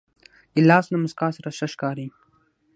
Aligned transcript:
ګیلاس 0.53 0.85
له 0.89 0.97
موسکا 1.01 1.27
سره 1.37 1.49
ښه 1.57 1.67
ښکاري. 1.73 2.07